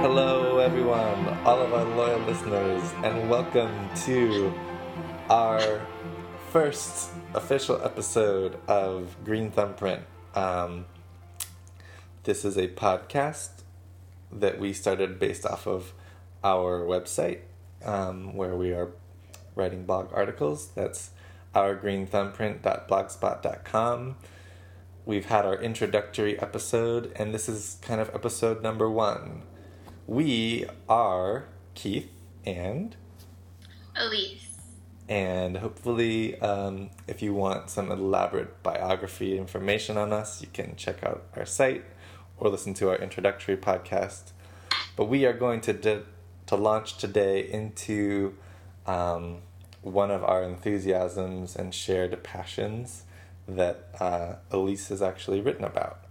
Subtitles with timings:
[0.00, 4.54] Hello, everyone, all of our loyal listeners, and welcome to
[5.28, 5.84] our
[6.52, 10.04] first official episode of Green Thumbprint.
[10.36, 10.86] Um,
[12.22, 13.64] this is a podcast
[14.30, 15.92] that we started based off of
[16.44, 17.40] our website,
[17.84, 18.92] um, where we are
[19.56, 20.68] writing blog articles.
[20.76, 21.10] That's
[21.54, 24.16] ourgreenthumbprint.blogspot.com.
[25.06, 29.42] We've had our introductory episode, and this is kind of episode number one.
[30.06, 32.10] We are Keith
[32.44, 32.94] and
[33.96, 34.46] Elise.
[35.08, 41.02] and hopefully, um, if you want some elaborate biography information on us, you can check
[41.02, 41.84] out our site
[42.36, 44.30] or listen to our introductory podcast.
[44.96, 46.02] But we are going to di-
[46.46, 48.34] to launch today into
[48.86, 49.38] um,
[49.82, 53.04] one of our enthusiasms and shared passions
[53.48, 56.04] that uh, Elise has actually written about.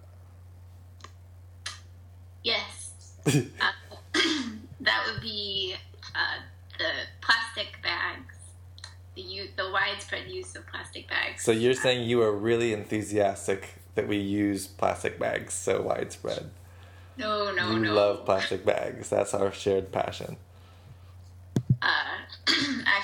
[2.43, 2.93] Yes.
[3.27, 3.31] uh,
[4.81, 5.75] that would be
[6.15, 6.41] uh,
[6.77, 6.89] the
[7.21, 8.35] plastic bags,
[9.15, 11.43] the u- the widespread use of plastic bags.
[11.43, 16.49] So you're saying you are really enthusiastic that we use plastic bags so widespread.
[17.17, 17.93] no, no, we no.
[17.93, 19.09] love plastic bags.
[19.09, 20.37] That's our shared passion.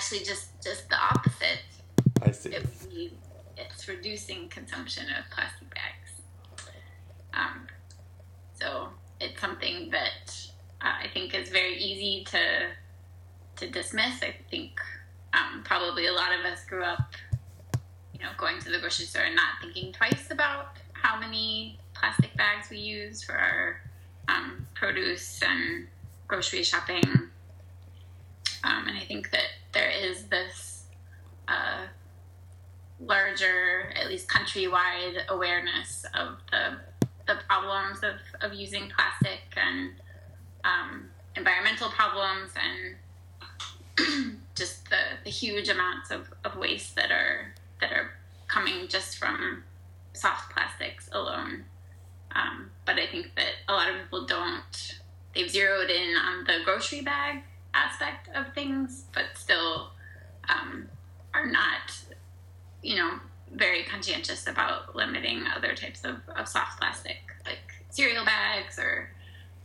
[0.05, 1.61] Actually, just just the opposite.
[2.21, 2.49] I see.
[2.49, 2.67] It
[3.57, 6.21] it's reducing consumption of plastic bags.
[7.33, 7.67] Um,
[8.53, 8.89] so
[9.19, 10.37] it's something that
[10.81, 12.67] I think is very easy to
[13.57, 14.21] to dismiss.
[14.21, 14.79] I think
[15.33, 17.13] um, probably a lot of us grew up,
[18.13, 22.35] you know, going to the grocery store and not thinking twice about how many plastic
[22.37, 23.81] bags we use for our
[24.27, 25.87] um, produce and
[26.27, 27.03] grocery shopping.
[28.63, 29.45] Um, and I think that
[29.75, 30.85] there is this
[31.47, 31.85] uh,
[32.99, 36.77] larger, at least countrywide, awareness of the
[37.27, 39.93] the problems of, of using plastic and
[40.63, 42.51] um, environmental problems
[43.97, 48.11] and just the, the huge amounts of, of waste that are that are
[48.47, 49.63] coming just from
[50.13, 51.65] soft plastics alone.
[52.35, 54.99] Um, but I think that a lot of people don't.
[55.33, 57.43] They've zeroed in on the grocery bag
[57.73, 59.91] aspect of things, but still
[60.49, 60.87] um,
[61.35, 61.93] are not,
[62.81, 63.11] you know,
[63.53, 67.59] very conscientious about limiting other types of, of soft plastic, like
[67.91, 69.09] cereal bags or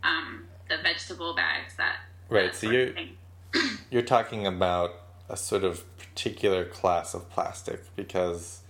[0.03, 1.73] um, the vegetable bags.
[1.77, 1.95] That
[2.29, 3.15] Right, that so you're-
[3.89, 4.91] You're talking about
[5.27, 8.61] a sort of particular class of plastic because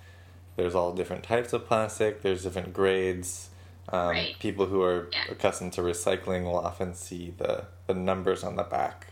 [0.55, 3.50] there's all different types of plastic, there's different grades.
[3.89, 4.39] Um, Right.
[4.39, 5.25] People who are Yeah.
[5.29, 9.07] accustomed to recycling will often see the, the numbers on the back.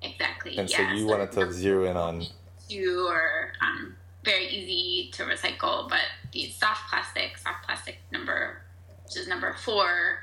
[0.00, 0.31] exactly.
[0.46, 2.24] And yeah, so you wanted to zero in on.
[2.68, 6.00] you are um, very easy to recycle, but
[6.32, 8.62] these soft plastic, soft plastic number,
[9.04, 10.20] which is number four,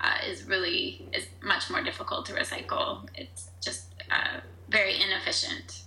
[0.00, 3.06] uh, is really is much more difficult to recycle.
[3.14, 5.82] It's just uh, very inefficient.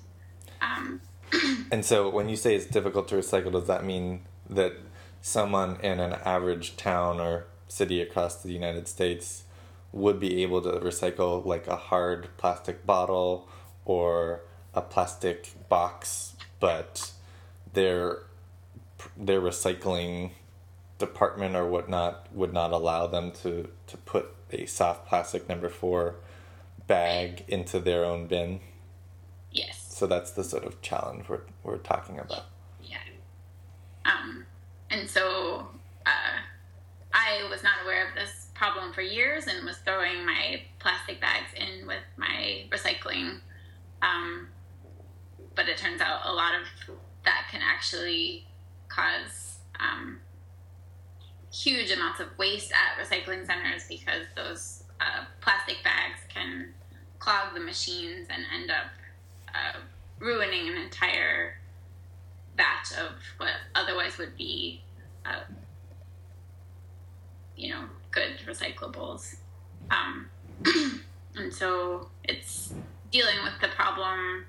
[0.62, 1.02] Um,
[1.72, 4.74] And so when you say it's difficult to recycle, does that mean that
[5.22, 9.44] someone in an average town or city across the United States
[9.92, 13.48] would be able to recycle like a hard plastic bottle
[13.86, 14.42] or
[14.74, 17.12] a plastic box, but
[17.74, 18.24] their
[19.18, 20.32] their recycling
[20.98, 26.16] department or whatnot would not allow them to, to put a soft plastic number four
[26.88, 28.60] bag into their own bin.
[29.52, 29.86] yes.
[29.90, 32.46] So that's the sort of challenge we're, we're talking about.
[32.84, 32.98] Yeah.
[34.06, 34.46] Um,
[34.90, 35.68] and so
[36.06, 36.40] uh,
[37.14, 41.50] I was not aware of this problem for years and was throwing my plastic bags
[41.56, 43.40] in with my recycling.
[44.06, 44.50] Um,
[45.56, 48.46] but it turns out a lot of that can actually
[48.88, 50.20] cause um,
[51.52, 56.74] huge amounts of waste at recycling centers because those uh, plastic bags can
[57.20, 58.92] clog the machines and end up
[59.50, 59.80] uh,
[60.20, 61.56] ruining an entire
[62.56, 64.82] batch of what otherwise would be,
[65.26, 65.42] uh,
[67.56, 69.36] you know, good recyclables.
[69.90, 70.30] Um,
[71.36, 72.74] and so it's
[73.12, 74.46] dealing with the problem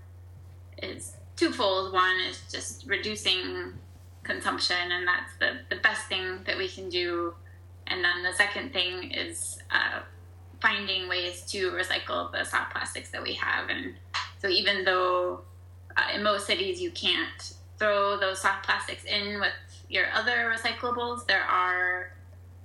[0.82, 1.92] is twofold.
[1.92, 3.74] One is just reducing
[4.22, 7.34] consumption, and that's the, the best thing that we can do.
[7.86, 10.00] And then the second thing is uh,
[10.60, 13.68] finding ways to recycle the soft plastics that we have.
[13.68, 13.94] And
[14.40, 15.42] so even though
[15.96, 19.52] uh, in most cities you can't throw those soft plastics in with
[19.88, 22.12] your other recyclables, there are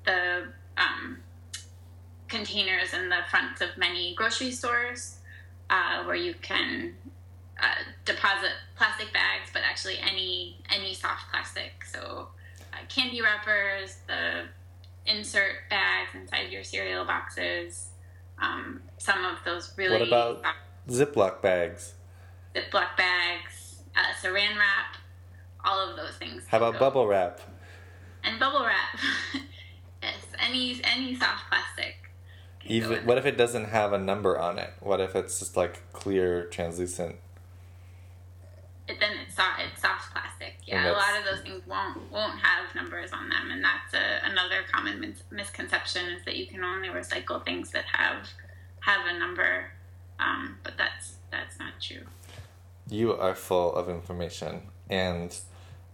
[0.05, 0.47] the
[0.77, 1.19] um,
[2.27, 5.17] containers in the front of many grocery stores
[5.71, 6.93] uh, where you can
[7.61, 7.65] uh,
[8.05, 11.83] deposit plastic bags, but actually any any soft plastic.
[11.85, 12.27] So
[12.73, 14.43] uh, candy wrappers, the
[15.05, 17.89] insert bags inside your cereal boxes,
[18.39, 19.99] um, some of those really.
[19.99, 20.43] What about
[20.89, 21.93] Ziploc bags?
[22.53, 24.97] Ziploc bags, uh, saran wrap,
[25.63, 26.43] all of those things.
[26.47, 26.79] How about go.
[26.79, 27.39] bubble wrap?
[28.23, 28.99] And bubble wrap.
[30.03, 31.60] yes, any any soft plastic.
[32.71, 34.73] Even what if it doesn't have a number on it?
[34.79, 37.17] What if it's just like clear, translucent?
[38.87, 40.55] It, then it's soft, it's soft plastic.
[40.65, 44.25] Yeah, a lot of those things won't won't have numbers on them, and that's a,
[44.25, 48.29] another common mis- misconception is that you can only recycle things that have
[48.79, 49.65] have a number,
[50.19, 52.05] um, but that's that's not true.
[52.89, 55.37] You are full of information, and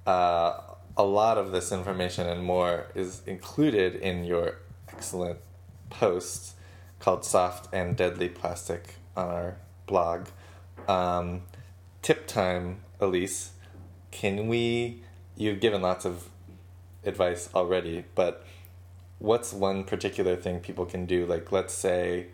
[0.05, 0.59] uh,
[0.95, 4.59] a lot of this information and more is included in your
[4.89, 5.39] excellent
[5.89, 6.53] post
[6.99, 10.27] called Soft and Deadly Plastic on our blog.
[10.87, 11.43] Um,
[12.01, 13.51] tip time, Elise.
[14.11, 15.01] Can we?
[15.35, 16.29] You've given lots of
[17.03, 18.45] advice already, but
[19.19, 21.25] what's one particular thing people can do?
[21.25, 22.27] Like, let's say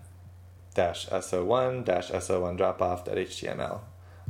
[0.76, 3.80] dash so1 dash so1 dropoff.html.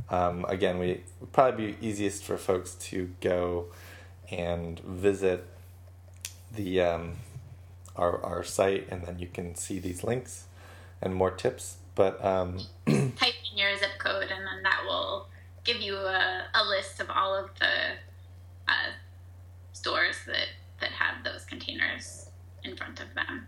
[0.08, 1.02] Um, again, we
[1.32, 3.66] probably be easiest for folks to go
[4.30, 5.46] and visit
[6.54, 7.16] the um,
[8.00, 10.46] our our site, and then you can see these links
[11.00, 11.76] and more tips.
[11.94, 15.28] But um, type in your zip code, and then that will
[15.64, 17.96] give you a, a list of all of the
[18.66, 18.92] uh,
[19.72, 20.48] stores that
[20.80, 22.30] that have those containers
[22.64, 23.46] in front of them.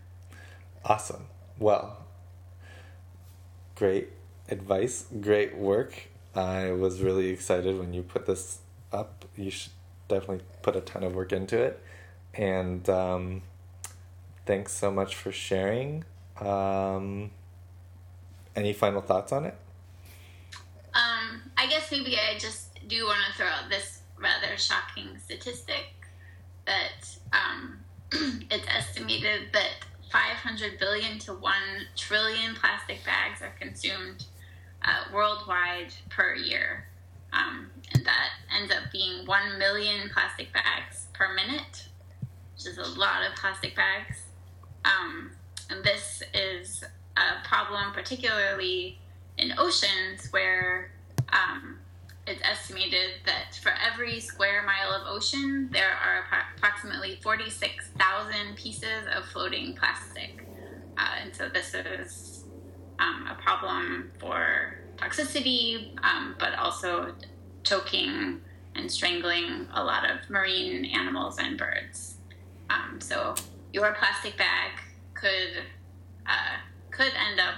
[0.84, 1.26] Awesome.
[1.58, 2.04] Well,
[3.74, 4.10] great
[4.48, 6.08] advice, great work.
[6.34, 8.58] I was really excited when you put this
[8.92, 9.24] up.
[9.36, 9.72] You should
[10.08, 11.82] definitely put a ton of work into it.
[12.34, 13.42] And um,
[14.46, 16.04] thanks so much for sharing.
[16.40, 17.30] Um,
[18.54, 19.54] any final thoughts on it?
[20.94, 25.86] Um, I guess maybe I just do want to throw out this rather shocking statistic
[26.66, 27.78] that um,
[28.50, 29.70] it's estimated that
[30.10, 31.52] 500 billion to 1
[31.96, 34.26] trillion plastic bags are consumed
[34.84, 36.84] uh, worldwide per year.
[37.32, 41.86] Um, and that ends up being 1 million plastic bags per minute
[42.62, 44.21] which is a lot of plastic bags.
[45.02, 45.30] Um,
[45.70, 46.84] and this is
[47.16, 48.98] a problem, particularly
[49.38, 50.90] in oceans, where
[51.32, 51.78] um,
[52.26, 56.24] it's estimated that for every square mile of ocean, there are
[56.56, 60.46] approximately 46,000 pieces of floating plastic.
[60.98, 62.44] Uh, and so this is
[62.98, 67.14] um, a problem for toxicity, um, but also
[67.64, 68.40] choking
[68.74, 72.16] and strangling a lot of marine animals and birds.
[72.70, 73.34] Um, so
[73.72, 74.72] your plastic bag
[75.22, 75.62] could
[76.26, 76.56] uh,
[76.90, 77.54] could end up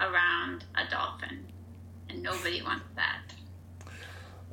[0.00, 1.44] around a dolphin,
[2.08, 3.34] and nobody wants that.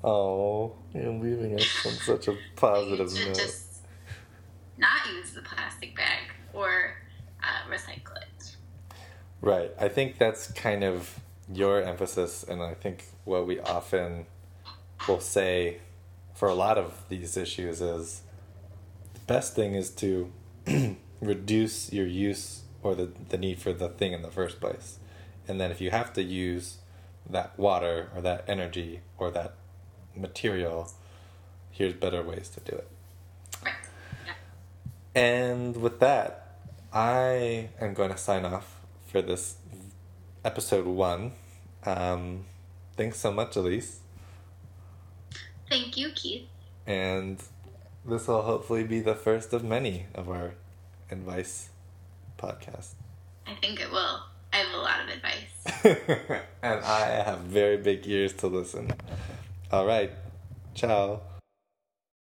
[0.03, 3.35] Oh, you're leaving us on such a positive note.
[3.35, 3.83] Just
[4.77, 6.95] not use the plastic bag or
[7.41, 8.55] uh, recycle it.
[9.41, 9.71] Right.
[9.79, 11.19] I think that's kind of
[11.51, 14.25] your emphasis, and I think what we often
[15.07, 15.79] will say
[16.33, 18.21] for a lot of these issues is
[19.13, 20.31] the best thing is to
[21.21, 24.99] reduce your use or the, the need for the thing in the first place.
[25.47, 26.77] And then if you have to use
[27.29, 29.53] that water or that energy or that
[30.15, 30.91] material,
[31.71, 32.87] here's better ways to do it.
[35.15, 36.57] And with that,
[36.93, 39.57] I am going to sign off for this
[40.45, 41.33] episode one.
[41.85, 42.45] Um,
[42.95, 43.99] thanks so much, Elise.
[45.69, 46.47] Thank you, Keith.
[46.87, 47.41] And
[48.05, 50.53] this will hopefully be the first of many of our
[51.11, 51.69] advice
[52.37, 52.93] podcast.
[53.47, 54.19] I think it will.
[54.53, 56.41] I have a lot of advice.
[56.63, 58.91] and I have very big ears to listen.
[59.71, 60.11] All right.
[60.73, 61.21] Ciao.